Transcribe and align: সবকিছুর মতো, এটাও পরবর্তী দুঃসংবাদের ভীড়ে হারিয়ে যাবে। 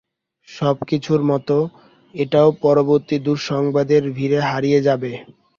সবকিছুর 0.47 1.21
মতো, 1.31 1.57
এটাও 2.15 2.49
পরবর্তী 2.61 3.15
দুঃসংবাদের 3.25 4.03
ভীড়ে 4.17 4.39
হারিয়ে 4.49 4.79
যাবে। 4.87 5.11